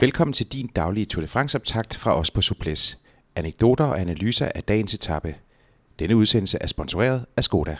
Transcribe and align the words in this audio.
Velkommen 0.00 0.32
til 0.32 0.46
din 0.46 0.66
daglige 0.66 1.04
Tour 1.04 1.20
de 1.20 1.28
France-optakt 1.28 1.96
fra 1.96 2.18
os 2.18 2.30
på 2.30 2.40
Suples. 2.40 2.98
Anekdoter 3.36 3.84
og 3.84 4.00
analyser 4.00 4.48
af 4.54 4.62
dagens 4.62 4.94
etape. 4.94 5.34
Denne 5.98 6.16
udsendelse 6.16 6.58
er 6.60 6.66
sponsoreret 6.66 7.26
af 7.36 7.44
Skoda. 7.44 7.76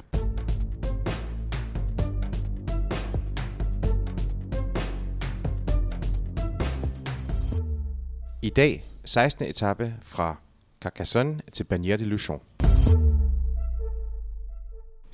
I 8.43 8.49
dag 8.49 8.85
16. 9.05 9.47
etape 9.47 9.95
fra 10.03 10.37
Carcassonne 10.83 11.41
til 11.53 11.67
Bagnères 11.73 11.97
de 11.97 12.05
Luchon. 12.05 12.41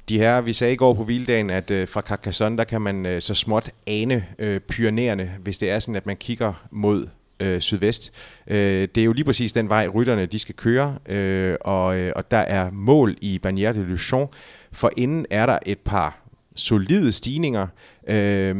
De 0.08 0.18
her, 0.18 0.40
vi 0.40 0.52
sagde 0.52 0.72
i 0.72 0.76
går 0.76 0.94
på 0.94 1.04
hviledagen, 1.04 1.50
at 1.50 1.70
øh, 1.70 1.88
fra 1.88 2.00
Carcassonne, 2.00 2.58
der 2.58 2.64
kan 2.64 2.82
man 2.82 3.06
øh, 3.06 3.22
så 3.22 3.34
småt 3.34 3.70
ane 3.86 4.26
øh, 4.38 4.60
Pyreneerne, 4.60 5.30
hvis 5.42 5.58
det 5.58 5.70
er 5.70 5.78
sådan, 5.78 5.96
at 5.96 6.06
man 6.06 6.16
kigger 6.16 6.66
mod 6.70 7.08
øh, 7.40 7.60
sydvest. 7.60 8.12
Øh, 8.46 8.88
det 8.94 8.98
er 8.98 9.04
jo 9.04 9.12
lige 9.12 9.24
præcis 9.24 9.52
den 9.52 9.68
vej, 9.68 9.88
rytterne 9.88 10.26
de 10.26 10.38
skal 10.38 10.54
køre, 10.54 10.98
øh, 11.06 11.56
og, 11.60 11.98
øh, 11.98 12.12
og 12.16 12.30
der 12.30 12.36
er 12.36 12.70
mål 12.70 13.16
i 13.20 13.40
Bagnères 13.46 13.72
de 13.72 13.84
Luchon. 13.88 14.28
For 14.72 14.90
inden 14.96 15.26
er 15.30 15.46
der 15.46 15.58
et 15.66 15.78
par 15.78 16.18
solide 16.56 17.12
stigninger, 17.12 17.66
øh, 18.08 18.56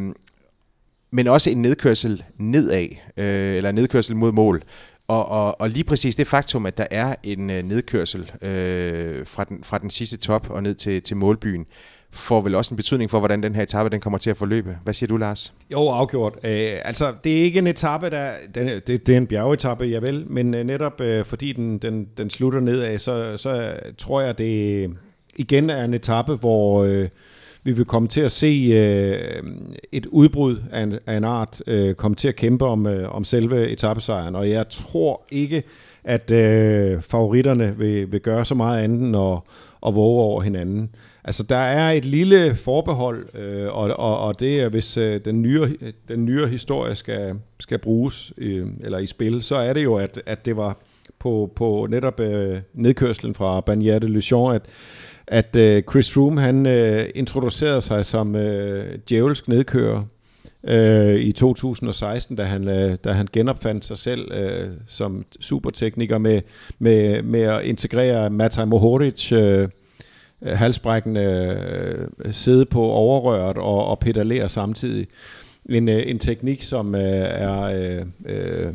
men 1.11 1.27
også 1.27 1.51
en 1.51 1.63
nedkørsel 1.63 2.25
nedad, 2.39 2.89
øh, 3.17 3.57
eller 3.57 3.73
nedkørsel 3.73 4.17
mod 4.17 4.33
mål. 4.33 4.63
Og, 5.09 5.29
og, 5.29 5.61
og 5.61 5.71
lige 5.71 5.85
præcis 5.85 6.17
det 6.17 6.27
faktum, 6.27 6.67
at 6.67 6.79
der 6.79 6.87
er 6.91 7.15
en 7.23 7.51
øh, 7.51 7.63
nedkørsel 7.63 8.33
øh, 8.43 9.27
fra, 9.27 9.45
den, 9.45 9.65
fra 9.65 9.79
den 9.79 9.91
sidste 9.91 10.17
top 10.17 10.51
og 10.51 10.63
ned 10.63 10.75
til, 10.75 11.03
til 11.03 11.17
målbyen, 11.17 11.67
får 12.11 12.41
vel 12.41 12.55
også 12.55 12.75
en 12.75 12.77
betydning 12.77 13.11
for, 13.11 13.19
hvordan 13.19 13.43
den 13.43 13.55
her 13.55 13.63
etape 13.63 13.89
den 13.89 14.01
kommer 14.01 14.19
til 14.19 14.31
at 14.31 14.37
forløbe. 14.37 14.79
Hvad 14.85 14.95
siger 14.95 15.09
du, 15.09 15.17
Lars? 15.17 15.55
Jo, 15.73 15.89
afgjort. 15.89 16.35
Øh, 16.45 16.69
altså, 16.85 17.15
det 17.25 17.39
er 17.39 17.43
ikke 17.43 17.59
en 17.59 17.67
etape, 17.67 18.11
der... 18.11 18.31
Den, 18.55 18.67
det, 18.67 19.07
det 19.07 19.09
er 19.09 19.17
en 19.17 19.27
bjergetappe, 19.27 19.85
ja 19.85 19.99
vel, 19.99 20.25
men 20.27 20.55
øh, 20.55 20.65
netop 20.65 21.01
øh, 21.01 21.25
fordi 21.25 21.53
den, 21.53 21.79
den, 21.79 22.09
den 22.17 22.31
slutter 22.31 22.61
nedad, 22.61 22.99
så, 22.99 23.37
så 23.37 23.77
tror 23.99 24.21
jeg, 24.21 24.39
det 24.39 24.91
igen 25.37 25.71
er 25.71 25.85
en 25.85 25.95
etape, 25.95 26.35
hvor... 26.35 26.85
Øh, 26.85 27.09
vi 27.65 27.73
vil 27.73 27.85
komme 27.85 28.09
til 28.09 28.21
at 28.21 28.31
se 28.31 28.71
øh, 28.75 29.43
et 29.93 30.07
udbrud 30.07 30.57
af 30.73 30.83
en, 30.83 30.99
af 31.07 31.17
en 31.17 31.25
art 31.25 31.63
øh, 31.67 31.95
komme 31.95 32.15
til 32.15 32.29
at 32.29 32.37
kæmpe 32.37 32.65
om, 32.65 32.87
øh, 32.87 33.15
om 33.15 33.25
selve 33.25 33.69
etappesejren, 33.69 34.37
og 34.37 34.51
jeg 34.51 34.69
tror 34.69 35.23
ikke, 35.33 35.63
at 36.05 36.31
øh, 36.31 37.03
favoritterne 37.03 37.75
vil, 37.79 38.13
vil 38.13 38.21
gøre 38.21 38.45
så 38.45 38.55
meget 38.55 38.85
andet 38.85 39.01
end 39.01 39.17
at, 39.17 39.39
at 39.87 39.95
våge 39.95 40.23
over 40.23 40.43
hinanden. 40.43 40.91
Altså, 41.25 41.43
der 41.43 41.57
er 41.57 41.91
et 41.91 42.05
lille 42.05 42.57
forbehold, 42.57 43.39
øh, 43.39 43.67
og, 43.67 43.91
og, 43.99 44.19
og 44.19 44.41
det 44.41 44.61
er, 44.61 44.69
hvis 44.69 44.97
øh, 44.97 45.21
den, 45.25 45.43
nyere, 45.43 45.69
den 46.09 46.25
nyere 46.25 46.49
historie 46.49 46.95
skal, 46.95 47.35
skal 47.61 47.79
bruges 47.79 48.33
øh, 48.39 48.67
eller 48.81 48.99
i 48.99 49.07
spil, 49.07 49.43
så 49.43 49.57
er 49.57 49.73
det 49.73 49.85
jo, 49.85 49.95
at, 49.95 50.23
at 50.27 50.47
det 50.47 50.57
var 50.57 50.77
på, 51.19 51.53
på 51.57 51.87
netop 51.91 52.21
øh, 52.21 52.61
nedkørslen 52.75 53.35
fra 53.35 53.61
Bagnette 53.61 54.07
de 54.07 54.13
Luchon, 54.13 54.55
at 54.55 54.63
at 55.27 55.57
øh, 55.57 55.83
Chris 55.91 56.11
Froome 56.11 56.41
han 56.41 56.67
øh, 56.67 57.09
introducerede 57.15 57.81
sig 57.81 58.07
som 58.07 58.37
øh, 58.37 58.99
djævelsk 59.09 59.49
nedkører 59.49 60.03
øh, 60.65 61.21
i 61.21 61.33
2016, 61.33 62.37
da 62.37 62.43
han, 62.43 62.69
øh, 62.69 62.97
da 63.05 63.13
han 63.13 63.29
genopfandt 63.33 63.85
sig 63.85 63.99
selv 63.99 64.33
øh, 64.33 64.69
som 64.89 65.25
supertekniker 65.41 66.19
med, 66.19 66.43
med, 66.79 67.23
med 67.23 67.41
at 67.41 67.65
integrere 67.65 68.31
Matej 68.31 68.65
Mohoric, 68.65 69.33
øh, 69.33 69.69
halsbrækkende 70.43 71.23
øh, 71.23 72.33
sidde 72.33 72.67
på 72.67 72.83
overrøret 72.83 73.57
og, 73.57 73.87
og 73.87 73.99
pedalere 73.99 74.49
samtidig. 74.49 75.07
En, 75.71 75.89
øh, 75.89 76.03
en 76.07 76.19
teknik, 76.19 76.63
som 76.63 76.95
øh, 76.95 77.01
er... 77.01 77.61
Øh, 77.61 78.07
øh, 78.27 78.73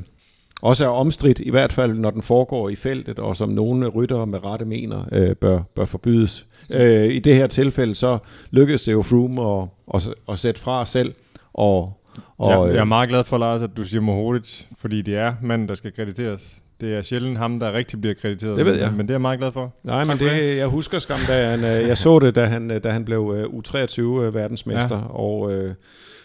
også 0.62 0.86
er 0.86 0.90
omstridt, 0.90 1.40
i 1.40 1.50
hvert 1.50 1.74
fald 1.74 1.94
når 1.94 2.12
den 2.12 2.22
foregår 2.22 2.70
i 2.70 2.76
feltet, 2.76 3.20
og 3.20 3.36
som 3.36 3.50
nogle 3.50 3.88
ryttere 3.88 4.28
med 4.28 4.46
rette 4.46 4.66
mener 4.66 5.06
øh, 5.12 5.36
bør, 5.36 5.60
bør 5.76 5.86
forbydes. 5.86 6.48
Øh, 6.70 7.06
I 7.06 7.20
det 7.20 7.36
her 7.36 7.48
tilfælde 7.48 7.96
så 7.96 8.18
lykkedes 8.52 8.84
det 8.84 8.92
jo 8.92 9.02
Froome 9.02 9.42
at, 9.42 9.68
at, 9.94 10.14
at 10.34 10.40
sætte 10.40 10.62
fra 10.62 10.86
selv. 10.86 11.14
Og, 11.54 11.94
og, 12.38 12.52
ja, 12.52 12.64
jeg 12.64 12.76
er 12.76 12.82
øh, 12.82 12.88
meget 12.88 13.10
glad 13.10 13.24
for, 13.24 13.38
Lars, 13.38 13.62
at 13.62 13.70
du 13.78 13.84
siger 13.84 14.02
Mohoric, 14.02 14.62
fordi 14.78 15.02
det 15.02 15.18
er 15.18 15.34
manden, 15.42 15.68
der 15.68 15.76
skal 15.76 15.94
krediteres. 15.94 16.62
Det 16.82 16.94
er 16.94 17.02
sjældent 17.02 17.38
ham, 17.38 17.60
der 17.60 17.74
rigtig 17.74 18.02
bliver 18.02 18.14
krediteret. 18.14 18.58
Det 18.58 18.66
ved 18.66 18.80
jeg. 18.80 18.92
Men 18.92 19.00
det 19.00 19.10
er 19.10 19.14
jeg 19.14 19.22
meget 19.22 19.40
glad 19.40 19.52
for. 19.52 19.74
Nej, 19.84 20.04
men 20.04 20.18
det, 20.18 20.58
jeg 20.58 20.68
husker 20.68 21.00
skam, 21.00 21.18
da 21.28 21.50
han, 21.50 21.60
øh, 21.60 21.88
jeg 21.88 21.98
så 21.98 22.20
det, 22.20 22.36
da 22.36 22.46
han, 22.46 22.80
da 22.80 22.90
han 22.90 23.06
blev 23.06 23.48
U23-verdensmester. 23.54 24.98
Ja. 24.98 25.06
Og... 25.10 25.54
Øh, 25.54 25.74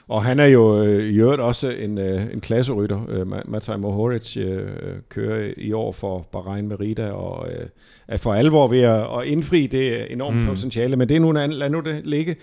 og 0.09 0.25
han 0.25 0.41
er 0.41 0.47
jo 0.47 0.83
øh, 0.83 1.05
i 1.05 1.17
øvrigt 1.17 1.41
også 1.41 1.69
en, 1.71 1.99
øh, 1.99 2.23
en 2.33 2.41
klasserytter. 2.41 3.01
Øh, 3.09 3.27
Matej 3.51 3.77
Mohoric 3.77 4.37
øh, 4.37 4.69
kører 5.09 5.53
i 5.57 5.73
år 5.73 5.93
for 5.93 6.29
Bahrain 6.33 6.69
Merida 6.69 7.11
og 7.11 7.49
øh, 7.49 7.67
er 8.09 8.17
for 8.17 8.35
alvor 8.35 8.69
ved 8.69 8.81
at, 8.81 9.07
at 9.19 9.27
indfri 9.27 9.67
det 9.67 10.13
enormt 10.13 10.37
mm. 10.37 10.47
potentiale, 10.47 10.97
men 10.97 11.09
det 11.09 11.17
er 11.17 11.21
nu 11.21 11.31
en 11.31 11.53
lad 11.53 11.71
nu 11.71 11.81
det 11.81 12.01
ligge. 12.05 12.37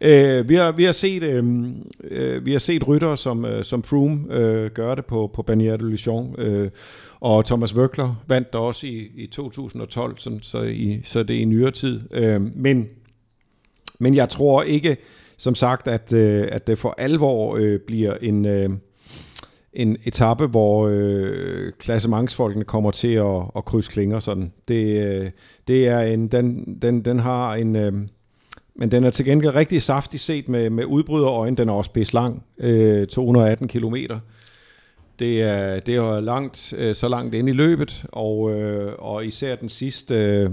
Øh, 0.00 0.48
vi, 0.48 0.54
har, 0.54 0.72
vi, 0.72 0.84
har 0.84 0.92
set, 0.92 1.22
øh, 1.22 1.44
øh, 2.04 2.46
vi 2.46 2.52
har 2.52 2.58
set 2.58 2.88
rytter 2.88 3.14
som, 3.14 3.44
øh, 3.44 3.64
som 3.64 3.82
Froome 3.82 4.34
øh, 4.34 4.70
gøre 4.70 4.96
det 4.96 5.04
på, 5.04 5.30
på 5.34 5.44
Bagnères 5.50 5.76
de 5.76 5.90
Luchon, 5.90 6.34
øh, 6.38 6.70
og 7.20 7.44
Thomas 7.44 7.72
Wöckler 7.72 8.08
vandt 8.26 8.52
der 8.52 8.58
også 8.58 8.86
i, 8.86 9.10
i 9.16 9.26
2012, 9.26 10.18
så, 10.18 10.38
så, 10.42 10.62
i, 10.62 11.00
så 11.04 11.22
det 11.22 11.36
er 11.36 11.40
i 11.40 11.44
nyere 11.44 11.70
tid. 11.70 12.00
Øh, 12.10 12.40
men, 12.56 12.88
men 14.00 14.14
jeg 14.14 14.28
tror 14.28 14.62
ikke, 14.62 14.96
som 15.38 15.54
sagt, 15.54 15.88
at, 15.88 16.12
øh, 16.12 16.48
at 16.52 16.66
det 16.66 16.78
for 16.78 16.94
alvor 16.98 17.56
øh, 17.56 17.80
bliver 17.86 18.14
en, 18.14 18.46
øh, 18.46 18.70
en 19.72 19.96
etape, 20.04 20.46
hvor 20.46 20.88
øh, 20.92 21.72
klassementsfolkene 21.78 22.64
kommer 22.64 22.90
til 22.90 23.12
at, 23.14 23.42
at 23.56 23.64
krydse 23.64 23.90
klinger 23.90 24.20
sådan. 24.20 24.52
Det, 24.68 25.06
øh, 25.06 25.30
det 25.68 25.88
er 25.88 26.00
en, 26.00 26.28
den, 26.28 26.78
den, 26.82 27.04
den 27.04 27.18
har 27.18 27.54
en... 27.54 27.76
Øh, 27.76 27.92
men 28.80 28.90
den 28.90 29.04
er 29.04 29.10
til 29.10 29.24
gengæld 29.24 29.54
rigtig 29.54 29.82
saftig 29.82 30.20
set 30.20 30.48
med, 30.48 30.70
med 30.70 30.84
udbryderøjen. 30.84 31.56
Den 31.56 31.68
er 31.68 31.72
også 31.72 31.92
pisse 31.92 32.14
lang. 32.14 32.44
Øh, 32.58 33.06
218 33.06 33.68
kilometer. 33.68 34.18
Det 35.18 35.42
er, 35.42 35.80
det 35.80 35.96
er 35.96 36.20
langt, 36.20 36.74
øh, 36.76 36.94
så 36.94 37.08
langt 37.08 37.34
ind 37.34 37.48
i 37.48 37.52
løbet, 37.52 38.04
og, 38.12 38.52
øh, 38.52 38.92
og 38.98 39.26
især 39.26 39.56
den 39.56 39.68
sidste, 39.68 40.14
øh, 40.14 40.50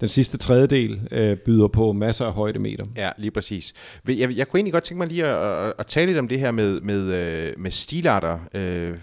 den 0.00 0.08
sidste 0.08 0.36
tredjedel 0.36 1.08
øh, 1.10 1.36
byder 1.36 1.68
på 1.68 1.92
masser 1.92 2.26
af 2.26 2.32
højdemeter. 2.32 2.84
Ja, 2.96 3.10
lige 3.18 3.30
præcis. 3.30 3.74
Jeg, 4.08 4.36
jeg 4.36 4.48
kunne 4.48 4.58
egentlig 4.58 4.72
godt 4.72 4.84
tænke 4.84 4.98
mig 4.98 5.08
lige 5.08 5.26
at, 5.26 5.66
at, 5.66 5.72
at 5.78 5.86
tale 5.86 6.06
lidt 6.06 6.18
om 6.18 6.28
det 6.28 6.40
her 6.40 6.50
med, 6.50 6.80
med, 6.80 7.14
øh, 7.14 7.52
med 7.58 7.70
stilarter 7.70 8.38
øh, 8.54 8.96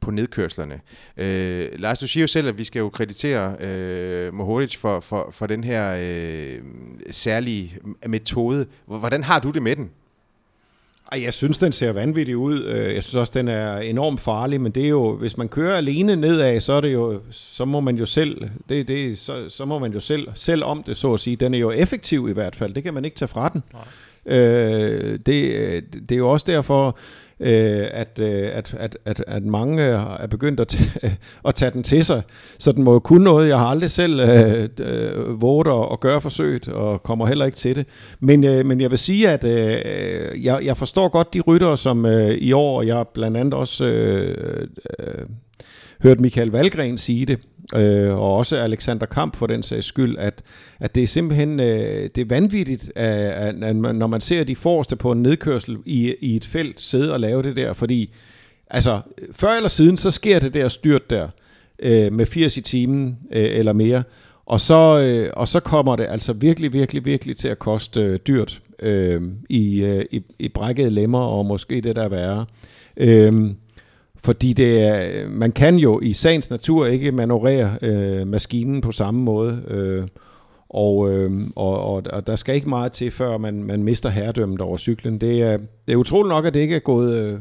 på 0.00 0.10
nedkørslerne. 0.10 0.80
Øh, 1.16 1.68
Lars, 1.78 1.98
du 1.98 2.06
siger 2.06 2.22
jo 2.22 2.26
selv, 2.26 2.48
at 2.48 2.58
vi 2.58 2.64
skal 2.64 2.80
jo 2.80 2.88
kreditere 2.88 3.56
øh, 3.60 4.34
Mohoric 4.34 4.76
for, 4.76 5.00
for, 5.00 5.28
for 5.32 5.46
den 5.46 5.64
her 5.64 5.96
øh, 6.00 6.58
særlige 7.10 7.78
metode. 8.06 8.66
Hvordan 8.86 9.24
har 9.24 9.40
du 9.40 9.50
det 9.50 9.62
med 9.62 9.76
den? 9.76 9.90
Ej, 11.12 11.22
jeg 11.22 11.32
synes, 11.32 11.58
den 11.58 11.72
ser 11.72 11.92
vanvittig 11.92 12.36
ud. 12.36 12.64
Øh, 12.64 12.94
jeg 12.94 13.02
synes 13.02 13.14
også, 13.14 13.32
den 13.36 13.48
er 13.48 13.76
enormt 13.78 14.20
farlig, 14.20 14.60
men 14.60 14.72
det 14.72 14.84
er 14.84 14.88
jo, 14.88 15.16
hvis 15.16 15.36
man 15.36 15.48
kører 15.48 15.76
alene 15.76 16.16
nedad, 16.16 16.60
så 16.60 16.72
er 16.72 16.80
det 16.80 16.92
jo, 16.92 17.20
så 17.30 17.64
må 17.64 17.80
man 17.80 17.96
jo 17.96 18.06
selv, 18.06 18.50
det, 18.68 18.88
det, 18.88 19.18
så, 19.18 19.48
så 19.48 19.64
må 19.64 19.78
man 19.78 19.92
jo 19.92 20.00
selv, 20.00 20.28
selv 20.34 20.64
om 20.64 20.82
det, 20.82 20.96
så 20.96 21.14
at 21.14 21.20
sige. 21.20 21.36
Den 21.36 21.54
er 21.54 21.58
jo 21.58 21.70
effektiv 21.70 22.28
i 22.28 22.32
hvert 22.32 22.56
fald, 22.56 22.74
det 22.74 22.82
kan 22.82 22.94
man 22.94 23.04
ikke 23.04 23.16
tage 23.16 23.28
fra 23.28 23.48
den. 23.48 23.62
Nej. 23.72 23.82
Øh, 24.26 25.18
det, 25.26 25.84
det 26.08 26.12
er 26.12 26.16
jo 26.16 26.30
også 26.30 26.44
derfor, 26.48 26.98
øh, 27.40 27.86
at, 27.90 28.18
øh, 28.22 28.48
at, 28.52 28.74
at, 28.78 28.98
at, 29.04 29.24
at 29.26 29.44
mange 29.44 29.82
er 29.82 30.26
begyndt 30.26 30.60
at, 30.60 30.78
at 31.48 31.54
tage 31.54 31.70
den 31.70 31.82
til 31.82 32.04
sig. 32.04 32.22
Så 32.58 32.72
den 32.72 32.84
må 32.84 32.92
jo 32.92 32.98
kunne 32.98 33.24
noget. 33.24 33.48
Jeg 33.48 33.58
har 33.58 33.66
aldrig 33.66 33.90
selv 33.90 34.20
øh, 34.20 34.68
øh, 34.80 35.40
våget 35.40 35.68
at, 35.68 35.92
at 35.92 36.00
gøre 36.00 36.20
forsøget, 36.20 36.68
og 36.68 37.02
kommer 37.02 37.26
heller 37.26 37.44
ikke 37.44 37.58
til 37.58 37.76
det. 37.76 37.86
Men, 38.20 38.44
øh, 38.44 38.66
men 38.66 38.80
jeg 38.80 38.90
vil 38.90 38.98
sige, 38.98 39.28
at 39.28 39.44
øh, 39.44 40.44
jeg, 40.44 40.64
jeg 40.64 40.76
forstår 40.76 41.08
godt 41.08 41.34
de 41.34 41.40
ryttere, 41.40 41.76
som 41.76 42.06
øh, 42.06 42.30
i 42.30 42.52
år, 42.52 42.78
og 42.78 42.86
jeg 42.86 43.04
blandt 43.14 43.36
andet 43.36 43.54
også 43.54 43.84
øh, 43.84 44.68
øh, 44.98 45.26
hørt 46.02 46.20
Michael 46.20 46.50
Valgren 46.50 46.98
sige 46.98 47.26
det, 47.26 47.38
øh, 47.74 48.14
og 48.14 48.36
også 48.36 48.56
Alexander 48.56 49.06
Kamp 49.06 49.36
for 49.36 49.46
den 49.46 49.62
sags 49.62 49.86
skyld, 49.86 50.18
at, 50.18 50.42
at 50.80 50.94
det 50.94 51.02
er 51.02 51.06
simpelthen 51.06 51.60
øh, 51.60 52.10
det 52.14 52.18
er 52.18 52.24
vanvittigt, 52.28 52.92
at, 52.96 53.18
at, 53.18 53.64
at 53.64 53.76
når 53.76 54.06
man 54.06 54.20
ser 54.20 54.44
de 54.44 54.56
forreste 54.56 54.96
på 54.96 55.12
en 55.12 55.22
nedkørsel 55.22 55.78
i, 55.84 56.14
i 56.20 56.36
et 56.36 56.44
felt 56.44 56.80
sidde 56.80 57.12
og 57.12 57.20
lave 57.20 57.42
det 57.42 57.56
der, 57.56 57.72
fordi 57.72 58.10
altså, 58.70 59.00
før 59.32 59.48
eller 59.48 59.68
siden, 59.68 59.96
så 59.96 60.10
sker 60.10 60.38
det 60.38 60.54
der 60.54 60.68
styrt 60.68 61.10
der 61.10 61.28
øh, 61.78 62.12
med 62.12 62.26
80 62.26 62.56
i 62.56 62.60
timen 62.60 63.18
øh, 63.32 63.58
eller 63.58 63.72
mere, 63.72 64.02
og 64.46 64.60
så, 64.60 65.00
øh, 65.00 65.30
og 65.32 65.48
så 65.48 65.60
kommer 65.60 65.96
det 65.96 66.06
altså 66.08 66.32
virkelig, 66.32 66.72
virkelig, 66.72 67.04
virkelig 67.04 67.36
til 67.36 67.48
at 67.48 67.58
koste 67.58 68.00
øh, 68.00 68.18
dyrt 68.26 68.60
øh, 68.82 69.22
i, 69.48 69.82
øh, 69.82 70.04
i, 70.10 70.22
i 70.38 70.48
brækkede 70.48 70.90
lemmer 70.90 71.20
og 71.20 71.46
måske 71.46 71.80
det 71.80 71.96
der 71.96 72.08
værre. 72.08 72.46
Øh, 72.96 73.50
fordi 74.26 74.52
det 74.52 74.80
er, 74.80 75.28
man 75.28 75.52
kan 75.52 75.76
jo 75.76 76.00
i 76.00 76.12
sagens 76.12 76.50
natur 76.50 76.86
ikke 76.86 77.12
manøvrere 77.12 77.78
øh, 77.82 78.26
maskinen 78.26 78.80
på 78.80 78.92
samme 78.92 79.20
måde. 79.20 79.62
Øh, 79.68 80.06
og, 80.68 81.12
øh, 81.12 81.30
og, 81.56 81.80
og, 81.80 82.02
og 82.12 82.26
der 82.26 82.36
skal 82.36 82.54
ikke 82.54 82.68
meget 82.68 82.92
til, 82.92 83.10
før 83.10 83.38
man, 83.38 83.62
man 83.62 83.82
mister 83.82 84.08
herredømmet 84.08 84.60
over 84.60 84.76
cyklen. 84.76 85.20
Det 85.20 85.42
er, 85.42 85.56
det 85.56 85.92
er 85.92 85.96
utroligt 85.96 86.28
nok, 86.28 86.46
at 86.46 86.54
det 86.54 86.60
ikke 86.60 86.76
er 86.76 86.80
gået, 86.80 87.14
øh, 87.14 87.38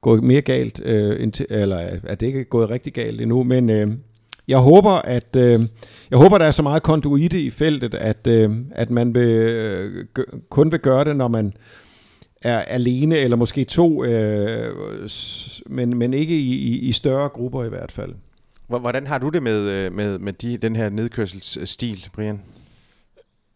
gået 0.00 0.24
mere 0.24 0.40
galt, 0.40 0.80
øh, 0.84 1.22
end 1.22 1.32
til, 1.32 1.46
eller 1.50 1.78
at 2.02 2.20
det 2.20 2.26
ikke 2.26 2.40
er 2.40 2.44
gået 2.44 2.70
rigtig 2.70 2.92
galt 2.92 3.20
endnu, 3.20 3.42
men 3.42 3.70
øh, 3.70 3.88
jeg 4.48 4.58
håber, 4.58 4.90
at 4.90 5.36
øh, 5.36 5.60
jeg 6.10 6.18
håber, 6.18 6.38
der 6.38 6.44
er 6.44 6.50
så 6.50 6.62
meget 6.62 6.82
konduite 6.82 7.40
i 7.40 7.50
feltet, 7.50 7.94
at, 7.94 8.26
øh, 8.26 8.50
at 8.70 8.90
man 8.90 9.14
vil, 9.14 9.28
øh, 9.28 10.06
kun 10.48 10.72
vil 10.72 10.80
gøre 10.80 11.04
det, 11.04 11.16
når 11.16 11.28
man 11.28 11.52
er 12.46 12.58
alene, 12.58 13.16
eller 13.16 13.36
måske 13.36 13.64
to, 13.64 14.04
øh, 14.04 15.08
men, 15.66 15.98
men 15.98 16.14
ikke 16.14 16.34
i, 16.34 16.52
i, 16.52 16.78
i 16.78 16.92
større 16.92 17.28
grupper 17.28 17.64
i 17.64 17.68
hvert 17.68 17.92
fald. 17.92 18.12
Hvordan 18.66 19.06
har 19.06 19.18
du 19.18 19.28
det 19.28 19.42
med, 19.42 19.60
øh, 19.60 19.92
med, 19.92 20.18
med 20.18 20.32
de, 20.32 20.56
den 20.56 20.76
her 20.76 20.90
nedkørselsstil, 20.90 22.08
Brian? 22.12 22.40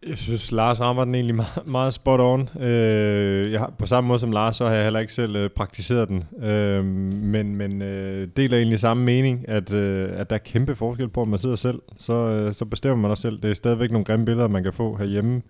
Jeg 0.06 0.18
synes, 0.18 0.52
Lars 0.52 0.80
rammer 0.80 1.04
den 1.04 1.14
egentlig 1.14 1.34
meget, 1.34 1.66
meget 1.66 1.94
spot 1.94 2.20
on. 2.20 2.62
Øh, 2.62 3.52
jeg 3.52 3.60
har, 3.60 3.72
på 3.78 3.86
samme 3.86 4.08
måde 4.08 4.18
som 4.18 4.32
Lars, 4.32 4.56
så 4.56 4.66
har 4.66 4.74
jeg 4.74 4.84
heller 4.84 5.00
ikke 5.00 5.12
selv 5.12 5.36
øh, 5.36 5.50
praktiseret 5.50 6.08
den. 6.08 6.24
Øh, 6.44 6.84
men 6.84 7.56
men 7.56 7.82
øh, 7.82 8.28
deler 8.36 8.56
egentlig 8.56 8.78
samme 8.78 9.04
mening, 9.04 9.48
at, 9.48 9.74
øh, 9.74 10.08
at 10.12 10.30
der 10.30 10.36
er 10.36 10.40
kæmpe 10.44 10.76
forskel 10.76 11.08
på, 11.08 11.20
om 11.20 11.28
man 11.28 11.38
sidder 11.38 11.56
selv. 11.56 11.78
Så, 11.96 12.12
øh, 12.12 12.54
så 12.54 12.64
bestemmer 12.64 13.08
man 13.08 13.16
sig 13.16 13.22
selv. 13.22 13.38
Det 13.38 13.50
er 13.50 13.54
stadigvæk 13.54 13.90
nogle 13.90 14.04
grimme 14.04 14.26
billeder, 14.26 14.48
man 14.48 14.62
kan 14.62 14.72
få 14.72 14.96
herhjemme. 14.96 15.42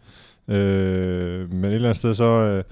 Øh, 0.48 1.52
men 1.52 1.64
et 1.64 1.74
eller 1.74 1.88
andet 1.88 1.96
sted, 1.96 2.14
så... 2.14 2.24
Øh, 2.24 2.64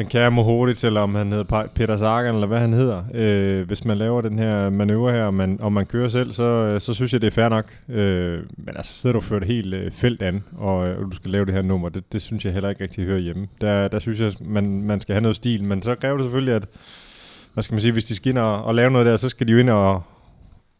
den 0.00 0.08
kære 0.08 0.30
Mohodic, 0.30 0.84
eller 0.84 1.00
om 1.00 1.14
han 1.14 1.32
hedder 1.32 1.68
Peter 1.74 1.96
Sagan, 1.96 2.34
eller 2.34 2.46
hvad 2.46 2.58
han 2.58 2.72
hedder. 2.72 3.02
Øh, 3.14 3.66
hvis 3.66 3.84
man 3.84 3.98
laver 3.98 4.20
den 4.20 4.38
her 4.38 4.70
manøvre 4.70 5.12
her, 5.12 5.24
og 5.24 5.34
man, 5.34 5.58
og 5.60 5.72
man 5.72 5.86
kører 5.86 6.08
selv, 6.08 6.32
så, 6.32 6.42
øh, 6.42 6.80
så 6.80 6.94
synes 6.94 7.12
jeg, 7.12 7.20
det 7.20 7.26
er 7.26 7.30
fair 7.30 7.48
nok. 7.48 7.78
Øh, 7.88 8.38
men 8.56 8.76
altså, 8.76 8.92
sidder 8.92 9.12
du 9.12 9.18
og 9.18 9.24
fører 9.24 9.40
det 9.40 9.48
helt 9.48 9.74
øh, 9.74 9.90
felt 9.90 10.22
an, 10.22 10.44
og, 10.56 10.88
øh, 10.88 10.98
og 10.98 11.10
du 11.10 11.16
skal 11.16 11.30
lave 11.30 11.46
det 11.46 11.54
her 11.54 11.62
nummer, 11.62 11.88
det, 11.88 12.12
det 12.12 12.22
synes 12.22 12.44
jeg 12.44 12.52
heller 12.52 12.68
ikke 12.70 12.82
rigtig 12.82 13.04
hører 13.04 13.18
hjemme. 13.18 13.48
Der, 13.60 13.88
der 13.88 13.98
synes 13.98 14.20
jeg, 14.20 14.32
man, 14.40 14.82
man 14.82 15.00
skal 15.00 15.12
have 15.12 15.22
noget 15.22 15.36
stil, 15.36 15.64
men 15.64 15.82
så 15.82 15.94
kræver 15.94 16.16
det 16.16 16.24
selvfølgelig, 16.24 16.54
at 16.54 16.66
hvad 17.54 17.62
skal 17.62 17.74
man 17.74 17.80
sige, 17.80 17.92
hvis 17.92 18.04
de 18.04 18.14
skal 18.14 18.30
ind 18.30 18.38
og, 18.38 18.64
og 18.64 18.74
lave 18.74 18.90
noget 18.90 19.06
der, 19.06 19.16
så 19.16 19.28
skal 19.28 19.46
de 19.46 19.52
jo 19.52 19.58
ind 19.58 19.70
og, 19.70 20.02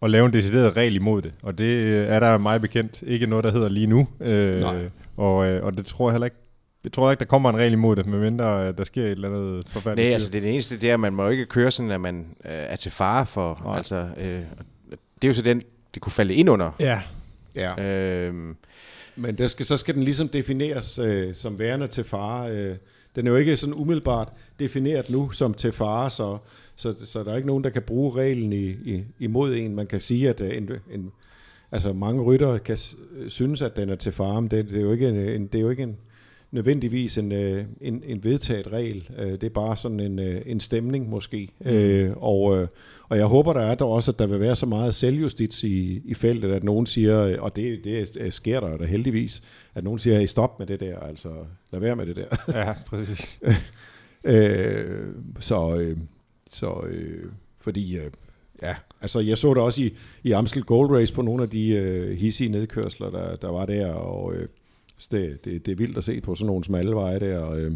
og 0.01 0.11
lave 0.11 0.27
en 0.27 0.33
decideret 0.33 0.77
regel 0.77 0.97
imod 0.97 1.23
det. 1.23 1.33
Og 1.43 1.59
det 1.59 1.65
øh, 1.65 2.07
er 2.09 2.21
der 2.21 2.39
meget 2.39 2.61
bekendt 2.61 3.03
ikke 3.07 3.27
noget, 3.27 3.45
der 3.45 3.53
hedder 3.53 3.69
lige 3.69 3.87
nu. 3.87 4.09
Øh, 4.21 4.61
Nej. 4.61 4.77
og, 5.17 5.35
og 5.37 5.77
det 5.77 5.87
tror 5.87 6.09
jeg 6.09 6.13
heller 6.13 6.27
ikke 6.27 6.50
jeg 6.85 6.93
tror 6.93 7.11
ikke, 7.11 7.21
der 7.21 7.27
kommer 7.27 7.51
en 7.51 7.57
regel 7.57 7.73
imod 7.73 7.97
det, 7.97 8.07
medmindre 8.07 8.69
øh, 8.69 8.79
der 8.79 8.85
sker 8.85 9.03
et 9.03 9.11
eller 9.11 9.29
andet 9.29 9.69
forfærdeligt. 9.69 10.07
Nej, 10.07 10.13
altså 10.13 10.31
det, 10.31 10.43
det 10.43 10.53
eneste, 10.53 10.77
det 10.77 10.91
er, 10.91 10.95
at 10.95 11.01
man 11.01 11.13
må 11.13 11.29
ikke 11.29 11.47
køre 11.47 11.71
sådan, 11.71 11.91
at 11.91 12.01
man 12.01 12.19
øh, 12.45 12.51
er 12.51 12.77
til 12.77 12.93
fare 12.93 13.27
for. 13.27 13.61
Nej. 13.65 13.77
Altså, 13.77 14.09
øh, 14.19 14.41
det 14.91 15.25
er 15.25 15.29
jo 15.29 15.35
så 15.35 15.43
den, 15.43 15.63
det 15.95 16.03
kunne 16.03 16.13
falde 16.13 16.35
ind 16.35 16.51
under. 16.51 16.71
Ja. 16.81 17.03
ja. 17.55 17.83
Øhm, 17.85 18.57
Men 19.17 19.39
der 19.39 19.47
skal, 19.47 19.67
så 19.67 19.77
skal 19.77 19.95
den 19.95 20.03
ligesom 20.03 20.29
defineres 20.29 20.99
øh, 20.99 21.35
som 21.35 21.59
værende 21.59 21.89
til 21.89 22.05
fare. 22.05 22.51
Øh, 22.51 22.77
den 23.17 23.27
er 23.27 23.31
jo 23.31 23.37
ikke 23.37 23.57
sådan 23.57 23.75
umiddelbart 23.75 24.29
defineret 24.59 25.11
nu 25.11 25.31
som 25.31 25.55
til 25.55 25.73
fare, 25.73 26.11
så, 26.11 26.39
så, 26.77 26.95
så 27.05 27.25
der 27.25 27.33
er 27.33 27.37
ikke 27.37 27.49
nogen, 27.49 27.65
der 27.65 27.71
kan 27.71 27.83
bruge 27.83 28.17
reglen 28.17 28.53
i, 28.53 28.67
i, 28.69 29.05
imod 29.19 29.55
en. 29.55 29.75
Man 29.75 29.87
kan 29.87 30.01
sige, 30.01 30.29
at 30.29 30.41
øh, 30.41 30.57
en, 30.57 30.71
en, 30.91 31.13
altså 31.73 31.93
mange 31.93 32.23
ryttere 32.23 32.59
kan 32.59 32.79
synes, 33.29 33.63
at 33.63 33.77
den 33.77 33.91
er 33.91 33.97
til 33.97 34.13
fare, 34.13 34.43
men 34.43 34.51
det, 34.51 34.71
det 34.71 34.77
er 34.77 34.83
jo 34.83 34.93
ikke 34.93 35.09
en, 35.09 35.47
det 35.47 35.55
er 35.55 35.63
jo 35.63 35.71
ikke 35.71 35.83
en 35.83 35.97
nødvendigvis 36.51 37.19
en, 37.19 37.33
øh, 37.33 37.65
en, 37.81 38.03
en 38.07 38.25
vedtaget 38.25 38.73
regel. 38.73 39.09
Øh, 39.19 39.33
det 39.33 39.45
er 39.45 39.49
bare 39.49 39.77
sådan 39.77 40.01
en, 40.01 40.19
øh, 40.19 40.43
en 40.47 40.61
stemning 40.61 41.09
måske. 41.09 41.49
Mm. 41.59 41.71
Øh, 41.71 42.13
og, 42.17 42.69
og 43.09 43.17
jeg 43.17 43.27
håber, 43.27 43.53
der 43.53 43.61
er 43.61 43.75
der 43.75 43.85
også, 43.85 44.11
at 44.11 44.19
der 44.19 44.27
vil 44.27 44.41
være 44.41 44.57
så 44.57 44.67
meget 44.67 44.95
selvjustits 44.95 45.65
i, 45.65 46.03
i 46.05 46.15
feltet, 46.15 46.53
at 46.53 46.65
nogen 46.65 46.87
siger, 46.87 47.41
og 47.41 47.57
det, 47.57 47.85
det 47.85 48.35
sker 48.35 48.61
der 48.61 48.77
da 48.77 48.85
heldigvis, 48.85 49.43
at 49.75 49.85
nogen 49.85 49.99
siger, 49.99 50.27
stop 50.27 50.59
med 50.59 50.67
det 50.67 50.81
der, 50.81 50.99
altså 50.99 51.29
lad 51.73 51.81
være 51.81 51.97
med 51.97 52.07
det 52.07 52.17
der. 52.17 52.27
Ja, 52.59 52.73
præcis. 52.87 53.41
øh, 54.25 55.07
så, 55.41 55.77
øh, 55.77 55.97
så 56.51 56.85
øh, 56.87 57.25
fordi, 57.61 57.97
øh, 57.97 58.11
ja, 58.63 58.75
altså 59.01 59.21
jeg 59.21 59.39
så 59.39 59.55
det 59.55 59.63
også 59.63 59.83
i, 59.83 59.95
i 60.23 60.33
Amstel 60.33 60.63
Gold 60.63 60.91
Race 60.91 61.15
på 61.15 61.23
nogle 61.23 61.43
af 61.43 61.51
de 61.51 61.69
øh, 61.69 62.19
hissige 62.19 62.51
nedkørsler, 62.51 63.11
der, 63.11 63.37
der 63.37 63.49
var 63.49 63.67
der, 63.67 63.93
og 63.93 64.35
øh, 64.35 64.49
så 65.01 65.09
det, 65.13 65.45
det, 65.45 65.67
det 65.67 65.73
er 65.73 65.77
vildt 65.77 65.99
at 65.99 66.05
se 66.05 66.21
på 66.21 66.35
sådan 66.35 66.47
nogle 66.47 66.65
smalle 66.65 66.95
veje 66.95 67.21
der. 67.21 67.51
Øh. 67.51 67.73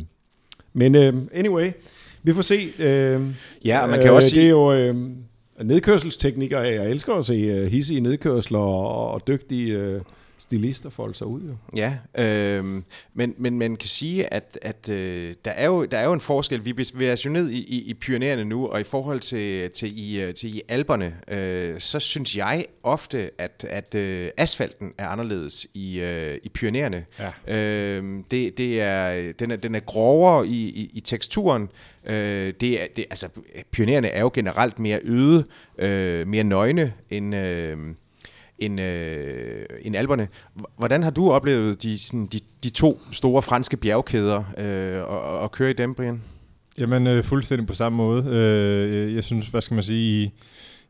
Men 0.72 0.94
øh, 0.94 1.14
anyway, 1.32 1.70
vi 2.22 2.32
får 2.32 2.42
se. 2.42 2.68
Øh, 2.78 3.22
ja, 3.64 3.82
og 3.82 3.90
man 3.90 4.00
kan 4.00 4.08
øh, 4.08 4.14
også 4.14 4.28
sige... 4.30 4.40
Det 4.40 4.46
er 4.46 4.50
jo 4.50 4.72
øh, 4.72 4.96
nedkørselsteknikker. 5.62 6.60
Jeg 6.60 6.90
elsker 6.90 7.14
at 7.14 7.24
se 7.24 7.34
øh, 7.34 7.66
hissige 7.66 8.00
nedkørsler 8.00 8.58
og, 8.58 9.10
og 9.10 9.26
dygtige... 9.26 9.78
Øh, 9.78 10.00
stilister 10.38 10.90
folde 10.90 11.14
sig 11.14 11.26
ud. 11.26 11.40
Jo. 11.40 11.54
Ja, 11.76 11.98
øh, 12.24 12.82
men, 13.14 13.34
men 13.38 13.58
man 13.58 13.76
kan 13.76 13.88
sige, 13.88 14.34
at, 14.34 14.58
at 14.62 14.88
øh, 14.88 15.34
der, 15.44 15.50
er 15.50 15.66
jo, 15.66 15.84
der 15.84 15.98
er 15.98 16.04
jo 16.04 16.12
en 16.12 16.20
forskel. 16.20 16.64
Vi 16.64 16.72
bevæger 16.72 17.12
os 17.12 17.24
jo 17.26 17.30
ned 17.30 17.50
i, 17.50 17.58
i, 17.58 17.82
i 17.82 17.94
Pyreneerne 17.94 18.44
nu, 18.44 18.66
og 18.66 18.80
i 18.80 18.84
forhold 18.84 19.20
til, 19.20 19.70
til, 19.70 19.98
i, 19.98 20.22
øh, 20.22 20.34
til 20.34 20.56
i 20.56 20.62
Alperne, 20.68 21.16
øh, 21.28 21.80
så 21.80 22.00
synes 22.00 22.36
jeg 22.36 22.66
ofte, 22.82 23.30
at, 23.38 23.66
at 23.68 23.94
øh, 23.94 24.30
asfalten 24.36 24.92
er 24.98 25.08
anderledes 25.08 25.66
i, 25.74 26.00
øh, 26.00 26.38
i 26.42 26.48
Pyreneerne. 26.48 27.04
Ja. 27.18 27.56
Øh, 27.56 28.24
det, 28.30 28.58
det 28.58 28.80
er, 28.80 29.32
den, 29.32 29.50
er, 29.50 29.56
den 29.56 29.74
er 29.74 29.80
grovere 29.80 30.46
i, 30.46 30.68
i, 30.68 30.90
i 30.94 31.00
teksturen. 31.00 31.68
Øh, 32.06 32.52
det 32.60 32.82
er, 32.82 32.86
det, 32.96 33.04
altså, 33.10 33.28
Pyreneerne 33.72 34.08
er 34.08 34.20
jo 34.20 34.30
generelt 34.34 34.78
mere 34.78 35.00
øde, 35.02 35.44
øh, 35.78 36.28
mere 36.28 36.44
nøgne 36.44 36.92
end... 37.10 37.34
Øh, 37.34 37.78
end, 38.58 38.80
øh, 38.80 39.66
end 39.82 39.96
alberne. 39.96 40.28
Hvordan 40.78 41.02
har 41.02 41.10
du 41.10 41.32
oplevet 41.32 41.82
de, 41.82 41.98
sådan, 41.98 42.26
de, 42.26 42.38
de 42.64 42.70
to 42.70 43.00
store 43.12 43.42
franske 43.42 43.76
bjergkæder 43.76 44.44
øh, 44.58 45.02
og, 45.02 45.38
og 45.38 45.52
køre 45.52 45.70
i 45.70 45.72
dem, 45.72 45.94
Brian? 45.94 46.22
Jamen, 46.78 47.06
øh, 47.06 47.24
fuldstændig 47.24 47.66
på 47.66 47.74
samme 47.74 47.96
måde. 47.96 48.24
Øh, 48.26 49.14
jeg 49.14 49.24
synes, 49.24 49.46
hvad 49.46 49.60
skal 49.60 49.74
man 49.74 49.84
sige, 49.84 50.22
i, 50.24 50.32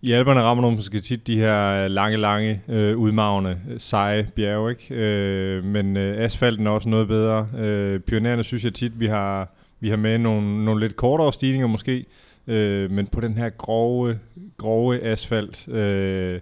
i 0.03 0.13
alberne 0.13 0.43
rammer 0.43 0.63
nogle 0.63 0.77
måske 0.77 1.01
tit 1.01 1.27
de 1.27 1.37
her 1.37 1.89
lange, 1.89 2.17
lange, 2.17 2.61
øh, 2.69 2.97
udmavne, 2.97 3.61
øh, 3.71 3.79
seje 3.81 4.29
bjerge, 4.37 4.71
ikke? 4.71 4.95
Øh, 4.95 5.65
men 5.65 5.97
øh, 5.97 6.25
asfalten 6.25 6.67
er 6.67 6.71
også 6.71 6.89
noget 6.89 7.09
bedre. 7.09 7.49
Øh, 7.59 8.01
pionererne 8.01 8.45
synes 8.45 8.65
jeg 8.65 8.75
tit, 8.75 9.01
vi 9.01 9.07
har, 9.07 9.55
vi 9.81 9.89
har 9.89 9.97
med 9.97 10.19
nogle, 10.19 10.65
nogle 10.65 10.81
lidt 10.81 10.97
kortere 10.97 11.33
stigninger 11.33 11.67
måske, 11.67 12.05
øh, 12.47 12.91
men 12.91 13.07
på 13.07 13.21
den 13.21 13.35
her 13.35 13.49
grove, 13.49 14.19
grove 14.57 15.01
asfalt, 15.03 15.69
øh, 15.69 16.41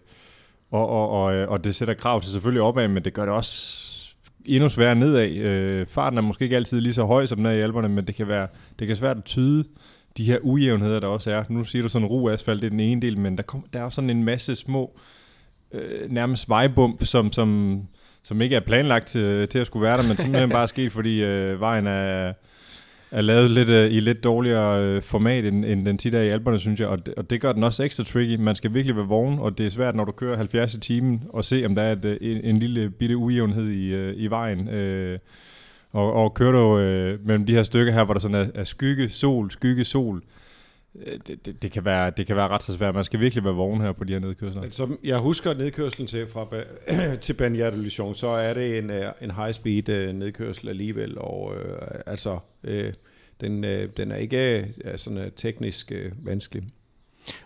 og, 0.72 0.88
og, 0.88 1.10
og, 1.10 1.34
øh, 1.34 1.50
og 1.50 1.64
det 1.64 1.74
sætter 1.74 1.94
krav 1.94 2.20
til 2.20 2.32
selvfølgelig 2.32 2.62
opad, 2.62 2.88
men 2.88 3.04
det 3.04 3.14
gør 3.14 3.24
det 3.24 3.34
også 3.34 3.92
endnu 4.44 4.68
sværere 4.68 4.94
nedad. 4.94 5.30
Øh, 5.30 5.86
farten 5.86 6.18
er 6.18 6.22
måske 6.22 6.42
ikke 6.42 6.56
altid 6.56 6.80
lige 6.80 6.94
så 6.94 7.04
høj 7.04 7.26
som 7.26 7.38
den 7.38 7.46
er 7.46 7.50
i 7.50 7.60
alberne, 7.60 7.88
men 7.88 8.06
det 8.06 8.14
kan 8.14 8.28
være 8.28 8.48
det 8.78 8.86
kan 8.86 8.96
svært 8.96 9.16
at 9.16 9.24
tyde 9.24 9.64
de 10.16 10.24
her 10.24 10.38
ujævnheder, 10.42 11.00
der 11.00 11.06
også 11.06 11.30
er. 11.30 11.44
Nu 11.48 11.64
siger 11.64 11.82
du 11.82 11.88
sådan 11.88 12.08
ru 12.08 12.30
asfalt, 12.30 12.62
det 12.62 12.66
er 12.66 12.70
den 12.70 12.80
ene 12.80 13.00
del, 13.00 13.18
men 13.18 13.36
der, 13.36 13.42
kom, 13.42 13.64
der 13.72 13.80
er 13.80 13.84
også 13.84 13.96
sådan 13.96 14.10
en 14.10 14.24
masse 14.24 14.56
små, 14.56 14.98
øh, 15.72 16.10
nærmest 16.10 16.48
vejbump, 16.48 17.04
som, 17.04 17.32
som, 17.32 17.80
som 18.22 18.40
ikke 18.40 18.56
er 18.56 18.60
planlagt 18.60 19.06
til, 19.06 19.48
til 19.48 19.58
at 19.58 19.66
skulle 19.66 19.82
være 19.82 19.96
der, 19.96 20.08
men 20.08 20.16
simpelthen 20.16 20.50
bare 20.50 20.62
er 20.62 20.66
sket, 20.66 20.92
fordi 20.92 21.22
øh, 21.22 21.60
vejen 21.60 21.86
er, 21.86 22.32
er 23.12 23.20
lavet 23.20 23.50
lidt, 23.50 23.68
øh, 23.68 23.92
i 23.92 24.00
lidt 24.00 24.24
dårligere 24.24 24.84
øh, 24.84 25.02
format, 25.02 25.44
end, 25.44 25.64
end 25.64 25.86
den 25.86 25.98
tit 25.98 26.14
er 26.14 26.20
i 26.20 26.28
alberne, 26.28 26.58
synes 26.58 26.80
jeg. 26.80 26.88
Og 26.88 27.06
det, 27.06 27.14
og 27.14 27.30
det 27.30 27.40
gør 27.40 27.52
den 27.52 27.64
også 27.64 27.82
ekstra 27.82 28.04
tricky. 28.04 28.36
Man 28.40 28.54
skal 28.54 28.74
virkelig 28.74 28.96
være 28.96 29.06
vågen, 29.06 29.38
og 29.38 29.58
det 29.58 29.66
er 29.66 29.70
svært, 29.70 29.94
når 29.94 30.04
du 30.04 30.12
kører 30.12 30.36
70 30.36 30.74
i 30.74 30.80
timen, 30.80 31.22
og 31.28 31.44
se, 31.44 31.62
om 31.66 31.74
der 31.74 31.82
er 31.82 31.92
et, 31.92 32.04
øh, 32.04 32.16
en, 32.20 32.44
en 32.44 32.58
lille 32.58 32.90
bitte 32.90 33.16
ujævnhed 33.16 33.68
i, 33.68 33.94
øh, 33.94 34.14
i 34.16 34.26
vejen. 34.26 34.68
Øh, 34.68 35.18
og, 35.92 36.12
og 36.12 36.34
kører 36.34 36.52
du 36.52 36.78
øh, 36.78 37.26
mellem 37.26 37.46
de 37.46 37.52
her 37.52 37.62
stykker 37.62 37.92
her, 37.92 38.04
hvor 38.04 38.14
der 38.14 38.20
sådan 38.20 38.34
er, 38.34 38.46
er 38.54 38.64
skygge, 38.64 39.08
sol, 39.08 39.50
skygge, 39.50 39.84
sol, 39.84 40.22
det, 41.26 41.46
det, 41.46 41.62
det, 41.62 41.72
kan 41.72 41.84
være, 41.84 42.12
det 42.16 42.26
kan 42.26 42.36
være 42.36 42.48
ret 42.48 42.62
så 42.62 42.76
svært. 42.76 42.94
Man 42.94 43.04
skal 43.04 43.20
virkelig 43.20 43.44
være 43.44 43.54
vågen 43.54 43.80
her 43.80 43.92
på 43.92 44.04
de 44.04 44.12
her 44.12 44.20
nedkørsler. 44.20 44.62
Altså, 44.62 44.96
jeg 45.04 45.18
husker 45.18 45.54
nedkørslen 45.54 46.06
til, 46.06 46.26
fra, 46.26 46.46
til 47.24 47.32
Bagnères 47.32 47.76
de 47.76 47.82
Luchon, 47.82 48.14
så 48.14 48.28
er 48.28 48.54
det 48.54 48.78
en, 48.78 48.90
en 49.20 49.30
high-speed 49.30 50.12
nedkørsel 50.12 50.68
alligevel, 50.68 51.18
og 51.18 51.54
øh, 51.56 51.78
altså... 52.06 52.38
Øh, 52.64 52.92
den, 53.42 53.64
øh, 53.64 53.88
den 53.96 54.12
er 54.12 54.16
ikke 54.16 54.68
øh, 54.84 54.98
sådan 54.98 55.18
øh, 55.18 55.30
teknisk 55.36 55.92
øh, 55.92 56.12
vanskelig. 56.26 56.62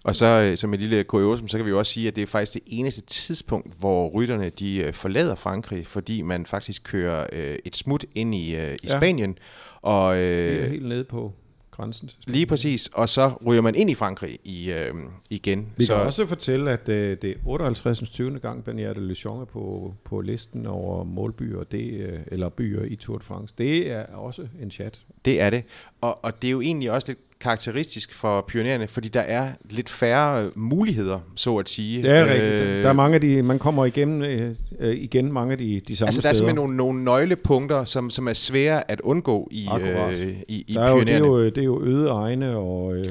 Og 0.05 0.17
så 0.17 0.53
som 0.57 0.75
et 0.75 0.81
lille 0.81 1.05
kuriosum, 1.05 1.49
så 1.49 1.57
kan 1.59 1.65
vi 1.65 1.71
jo 1.71 1.79
også 1.79 1.93
sige, 1.93 2.09
at 2.09 2.17
det 2.17 2.23
er 2.23 2.27
faktisk 2.27 2.55
det 2.55 2.63
eneste 2.67 3.03
tidspunkt, 3.03 3.79
hvor 3.79 4.09
rytterne 4.09 4.49
de 4.49 4.91
forlader 4.93 5.35
Frankrig, 5.35 5.87
fordi 5.87 6.23
man 6.23 6.47
faktisk 6.47 6.83
kører 6.85 7.27
øh, 7.33 7.57
et 7.65 7.77
smut 7.77 8.05
ind 8.15 8.35
i, 8.35 8.57
øh, 8.57 8.73
i 8.73 8.77
ja. 8.85 8.99
Spanien. 8.99 9.39
Og, 9.83 10.19
øh, 10.19 10.71
helt 10.71 10.89
nede 10.89 11.05
på 11.05 11.33
grænsen 11.77 12.09
til 12.09 12.19
Lige 12.27 12.47
præcis, 12.47 12.91
og 12.93 13.09
så 13.09 13.33
ryger 13.47 13.63
man 13.63 13.75
ind 13.75 13.91
i 13.91 13.95
Frankrig 13.95 14.39
i, 14.45 14.73
øh, 14.73 14.95
igen. 15.31 15.73
Vi 15.77 15.85
så 15.85 15.95
kan 15.95 16.07
også 16.07 16.27
fortælle, 16.27 16.71
at 16.71 16.89
øh, 16.89 17.17
det 17.23 17.31
er 17.31 17.35
58. 17.45 18.11
20. 18.11 18.39
gang, 18.39 18.69
Bagnères 18.69 18.95
de 18.95 19.01
Luchon 19.01 19.41
er 19.41 19.45
på, 19.45 19.95
på 20.05 20.21
listen 20.21 20.67
over 20.67 21.05
målbyer, 21.05 21.65
det, 21.65 21.93
øh, 21.93 22.21
eller 22.27 22.49
byer 22.49 22.83
i 22.83 22.97
Tour 22.97 23.19
de 23.19 23.25
France. 23.25 23.55
Det 23.59 23.91
er 23.91 24.07
også 24.07 24.49
en 24.63 24.71
chat. 24.71 25.03
Det 25.25 25.41
er 25.41 25.51
det, 25.51 25.65
og, 26.01 26.25
og 26.25 26.43
det 26.43 26.49
er 26.49 26.53
jo 26.53 26.61
egentlig 26.61 26.91
også 26.91 27.09
lidt 27.09 27.19
karakteristisk 27.41 28.15
for 28.15 28.45
pionererne, 28.49 28.89
fordi 28.89 29.09
der 29.09 29.21
er 29.21 29.49
lidt 29.71 29.89
færre 29.89 30.51
muligheder, 30.55 31.21
så 31.37 31.57
at 31.57 31.69
sige. 31.69 32.03
Det 32.03 32.11
er 32.11 32.25
rigtigt. 32.25 32.43
Øh, 32.43 32.83
der 32.83 32.89
er 32.89 32.93
mange 32.93 33.15
af 33.15 33.21
de, 33.21 33.43
man 33.43 33.59
kommer 33.59 33.85
igennem 33.85 34.23
øh, 34.23 34.55
øh, 34.79 34.95
igen 34.97 35.33
mange 35.33 35.53
af 35.53 35.59
de, 35.59 35.81
de 35.89 35.97
samme 35.97 36.09
Altså 36.09 36.23
der 36.23 36.29
er 36.29 36.33
simpelthen 36.33 36.57
nogle, 36.57 36.77
nogle 36.77 37.05
nøglepunkter, 37.05 37.85
som, 37.85 38.11
som 38.11 38.29
er 38.29 38.33
svære 38.33 38.91
at 38.91 39.01
undgå 39.01 39.49
i, 39.51 39.69
øh, 39.81 40.29
i, 40.49 40.65
i 40.69 40.75
der 40.75 40.83
er 40.83 40.91
jo, 40.91 41.01
det, 41.01 41.15
er 41.15 41.19
jo, 41.19 41.45
det 41.45 41.59
er 41.59 41.65
jo 41.65 41.83
øde 41.85 42.09
egne 42.09 42.57
og... 42.57 42.97
Øh, 42.97 43.07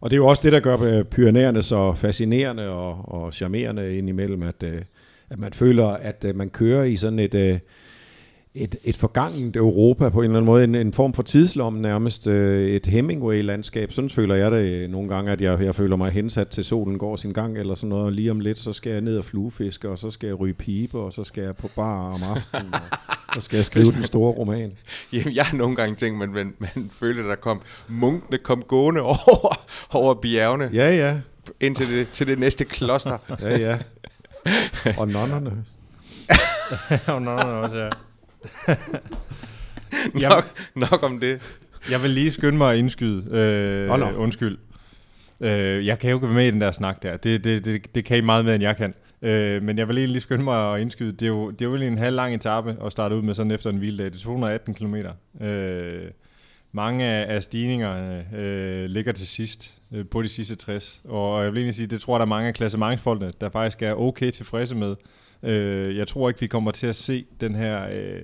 Og 0.00 0.10
det 0.10 0.16
er 0.16 0.18
jo 0.18 0.26
også 0.26 0.42
det, 0.42 0.52
der 0.52 0.60
gør 0.60 1.02
Pyrenæerne 1.02 1.62
så 1.62 1.94
fascinerende 1.94 2.68
og, 2.68 3.14
og 3.14 3.34
charmerende 3.34 3.98
indimellem, 3.98 4.42
at, 4.42 4.62
øh, 4.62 4.82
at 5.30 5.38
man 5.38 5.52
føler, 5.52 5.86
at 5.86 6.24
øh, 6.28 6.36
man 6.36 6.50
kører 6.50 6.84
i 6.84 6.96
sådan 6.96 7.18
et, 7.18 7.34
øh, 7.34 7.58
et, 8.58 8.76
et 8.84 8.96
forgangent 8.96 9.56
Europa 9.56 10.08
på 10.08 10.18
en 10.18 10.24
eller 10.24 10.36
anden 10.36 10.46
måde, 10.46 10.64
en, 10.64 10.74
en 10.74 10.92
form 10.92 11.14
for 11.14 11.22
tidslom 11.22 11.74
nærmest, 11.74 12.26
et 12.26 12.86
Hemingway-landskab. 12.86 13.92
Sådan 13.92 14.10
føler 14.10 14.34
jeg 14.34 14.50
det 14.50 14.90
nogle 14.90 15.08
gange, 15.08 15.32
at 15.32 15.40
jeg, 15.40 15.60
jeg 15.60 15.74
føler 15.74 15.96
mig 15.96 16.10
hensat 16.10 16.48
til 16.48 16.64
solen 16.64 16.98
går 16.98 17.16
sin 17.16 17.32
gang, 17.32 17.58
eller 17.58 17.74
sådan 17.74 17.88
noget. 17.88 18.12
Lige 18.12 18.30
om 18.30 18.40
lidt, 18.40 18.58
så 18.58 18.72
skal 18.72 18.92
jeg 18.92 19.00
ned 19.00 19.18
og 19.18 19.24
fluefiske, 19.24 19.88
og 19.88 19.98
så 19.98 20.10
skal 20.10 20.26
jeg 20.26 20.40
ryge 20.40 20.54
pibe, 20.54 20.98
og 20.98 21.12
så 21.12 21.24
skal 21.24 21.42
jeg 21.42 21.54
på 21.60 21.68
bar 21.76 22.12
om 22.12 22.22
aftenen, 22.22 22.74
og 23.28 23.34
så 23.34 23.40
skal 23.40 23.56
jeg 23.56 23.64
skrive 23.64 23.84
den 23.84 24.04
store 24.04 24.32
roman. 24.32 24.72
Jamen, 25.12 25.34
jeg 25.34 25.44
har 25.44 25.56
nogle 25.56 25.76
gange 25.76 25.96
tænkt, 25.96 26.22
at 26.22 26.28
man, 26.28 26.44
man, 26.44 26.54
man 26.74 26.90
følte, 26.92 27.20
at 27.20 27.28
der 27.28 27.36
kom 27.36 27.60
munkene 27.88 28.38
kom 28.38 28.62
gående 28.62 29.00
over, 29.14 29.66
over 29.90 30.14
bjergene. 30.14 30.70
Ja, 30.72 30.96
ja. 30.96 31.20
Ind 31.60 31.76
til 31.76 31.88
det, 31.88 32.08
til 32.12 32.26
det 32.26 32.38
næste 32.38 32.64
kloster. 32.64 33.18
ja, 33.40 33.58
ja. 33.58 33.78
Og 34.98 35.08
nonnerne. 35.08 35.64
og 37.14 37.22
nonnerne 37.22 37.52
også, 37.52 37.76
ja. 37.76 37.88
nok, 40.28 40.44
nok 40.74 41.02
om 41.02 41.20
det. 41.20 41.62
Jeg 41.90 42.02
vil 42.02 42.10
lige 42.10 42.30
skynde 42.30 42.58
mig 42.58 42.72
at 42.72 42.78
indskyde. 42.78 43.36
Øh, 43.36 43.90
oh, 43.90 44.00
no. 44.00 44.10
Undskyld. 44.16 44.58
Øh, 45.40 45.86
jeg 45.86 45.98
kan 45.98 46.10
jo 46.10 46.16
ikke 46.16 46.26
være 46.26 46.34
med 46.34 46.46
i 46.46 46.50
den 46.50 46.60
der 46.60 46.70
snak 46.70 47.02
der. 47.02 47.16
Det, 47.16 47.44
det, 47.44 47.64
det, 47.64 47.94
det 47.94 48.04
kan 48.04 48.18
I 48.18 48.20
meget 48.20 48.44
mere, 48.44 48.54
end 48.54 48.62
jeg 48.62 48.76
kan. 48.76 48.94
Øh, 49.22 49.62
men 49.62 49.78
jeg 49.78 49.88
vil 49.88 50.08
lige 50.08 50.20
skynde 50.20 50.44
mig 50.44 50.74
at 50.74 50.80
indskyde. 50.80 51.12
Det 51.12 51.22
er 51.22 51.26
jo, 51.26 51.50
det 51.50 51.62
er 51.62 51.68
jo 51.68 51.74
en 51.74 51.98
halv 51.98 52.16
lang 52.16 52.34
etape 52.34 52.76
at 52.84 52.92
starte 52.92 53.16
ud 53.16 53.22
med 53.22 53.34
sådan 53.34 53.52
efter 53.52 53.70
en 53.70 53.76
hviledag. 53.76 54.06
Det 54.06 54.14
er 54.14 54.20
218 54.20 54.74
km. 54.74 54.94
Øh, 55.44 56.10
mange 56.72 57.04
af 57.04 57.42
stigningerne 57.42 58.26
øh, 58.36 58.84
ligger 58.84 59.12
til 59.12 59.26
sidst, 59.26 59.77
på 60.10 60.22
de 60.22 60.28
sidste 60.28 60.56
60. 60.56 61.02
Og 61.04 61.44
jeg 61.44 61.52
vil 61.52 61.58
egentlig 61.58 61.74
sige, 61.74 61.86
det 61.86 62.00
tror 62.00 62.14
jeg, 62.14 62.18
der 62.18 62.26
er 62.26 62.28
mange 62.28 62.48
af 62.48 62.54
klassementsfolkene, 62.54 63.32
der 63.40 63.50
faktisk 63.50 63.82
er 63.82 63.94
okay 63.94 64.30
tilfredse 64.30 64.76
med. 64.76 64.96
Øh, 65.42 65.96
jeg 65.96 66.08
tror 66.08 66.28
ikke, 66.28 66.40
vi 66.40 66.46
kommer 66.46 66.70
til 66.70 66.86
at 66.86 66.96
se 66.96 67.24
den 67.40 67.54
her... 67.54 67.88
Øh, 67.92 68.20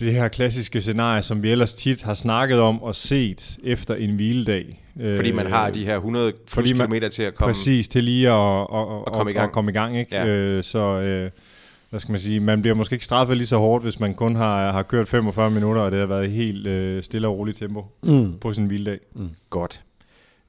det 0.00 0.12
her 0.12 0.28
klassiske 0.28 0.80
scenarie, 0.80 1.22
som 1.22 1.42
vi 1.42 1.50
ellers 1.50 1.74
tit 1.74 2.02
har 2.02 2.14
snakket 2.14 2.60
om 2.60 2.82
og 2.82 2.96
set 2.96 3.58
efter 3.64 3.94
en 3.94 4.14
hviledag. 4.14 4.80
Fordi 5.16 5.32
man 5.32 5.46
har 5.46 5.70
de 5.70 5.84
her 5.84 5.96
100 5.96 6.32
plus 6.52 6.72
kilometer 6.72 7.08
til 7.08 7.22
at 7.22 7.34
komme... 7.34 7.52
Præcis, 7.52 7.88
til 7.88 8.04
lige 8.04 8.30
at, 8.30 8.60
at, 8.60 8.78
at, 8.78 9.02
at 9.06 9.12
komme 9.12 9.30
i 9.30 9.34
gang. 9.34 9.46
At 9.46 9.52
komme 9.52 9.70
i 9.70 9.74
gang 9.74 9.98
ikke? 9.98 10.16
Ja. 10.16 10.26
Øh, 10.26 10.64
så 10.64 10.78
øh, 10.78 11.30
hvad 11.90 12.00
skal 12.00 12.12
man 12.12 12.20
sige, 12.20 12.40
man 12.40 12.62
bliver 12.62 12.74
måske 12.74 12.92
ikke 12.92 13.04
straffet 13.04 13.36
lige 13.36 13.46
så 13.46 13.56
hårdt, 13.56 13.84
hvis 13.84 14.00
man 14.00 14.14
kun 14.14 14.36
har, 14.36 14.72
har 14.72 14.82
kørt 14.82 15.08
45 15.08 15.50
minutter, 15.50 15.82
og 15.82 15.90
det 15.90 16.00
har 16.00 16.06
været 16.06 16.30
helt 16.30 16.66
øh, 16.66 17.02
stille 17.02 17.28
og 17.28 17.38
roligt 17.38 17.58
tempo 17.58 17.84
mm. 18.02 18.38
på 18.40 18.52
sin 18.52 18.66
hviledag. 18.66 18.98
Mm. 19.14 19.30
Godt. 19.50 19.82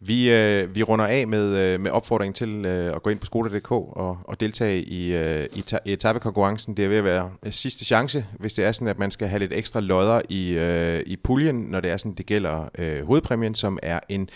Vi, 0.06 0.32
øh, 0.32 0.76
vi 0.76 0.84
runder 0.84 1.06
af 1.06 1.28
med, 1.28 1.56
øh, 1.56 1.80
med 1.80 1.92
opfordringen 1.92 2.34
til 2.34 2.66
øh, 2.66 2.96
at 2.96 3.04
gå 3.04 3.10
ind 3.10 3.20
på 3.20 3.26
skoda.dk 3.26 3.72
og, 3.72 4.18
og 4.24 4.40
deltage 4.40 4.82
i, 4.84 5.16
øh, 5.16 5.46
i, 5.54 5.62
ta- 5.62 5.80
i. 5.86 5.96
Det 5.96 6.06
er 6.80 6.88
ved 6.88 6.98
at 6.98 7.04
være 7.04 7.32
øh, 7.44 7.52
sidste 7.52 7.86
chance, 7.86 8.26
hvis 8.40 8.54
det 8.54 8.66
er 8.66 8.72
sådan, 8.72 8.88
at 8.88 9.00
man 9.00 9.12
skal 9.12 9.28
have 9.28 9.40
lidt 9.40 9.54
ekstra 9.54 9.80
lodder 9.80 10.22
i, 10.30 10.52
øh, 10.52 11.04
i 11.06 11.16
puljen, 11.16 11.56
når 11.56 11.80
det 11.80 11.92
er 11.92 11.98
sådan, 11.98 12.14
det 12.14 12.26
gælder 12.26 12.70
øh, 12.78 13.06
hovedpræmien, 13.06 13.56
som 13.56 13.80
er 13.84 14.00
en 14.10 14.30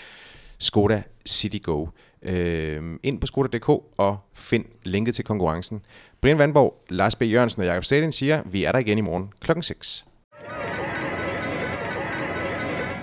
Skoda 0.60 1.04
City 1.28 1.58
Go. 1.64 1.88
Øh, 2.22 2.84
ind 3.04 3.22
på 3.22 3.28
skoda.dk 3.28 3.70
og 3.98 4.18
find 4.34 4.66
linket 4.84 5.16
til 5.16 5.26
konkurrencen. 5.26 5.82
Brian 6.22 6.38
Vandborg, 6.38 6.84
Lars 6.90 7.16
B. 7.16 7.22
Jørgensen 7.22 7.62
og 7.62 7.68
Jakob 7.68 7.84
Stedin 7.84 8.12
siger, 8.12 8.42
vi 8.46 8.64
er 8.64 8.72
der 8.72 8.80
igen 8.80 8.98
i 8.98 9.02
morgen 9.02 9.30
klokken 9.40 9.64
6. 9.64 10.07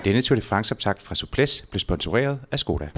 Denne 0.05 0.21
Tour 0.21 0.35
de 0.35 0.41
France-optakt 0.41 1.01
fra 1.01 1.15
Suples 1.15 1.65
blev 1.71 1.79
sponsoreret 1.79 2.39
af 2.51 2.59
Skoda. 2.59 2.89